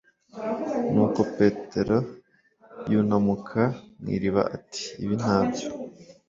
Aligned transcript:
nuko 0.93 1.21
petero 1.37 1.97
yunamuka 2.91 3.61
mu 4.01 4.07
iriba, 4.15 4.41
ati 4.55 4.83
ibi 5.03 5.15
ntabyo 5.21 5.67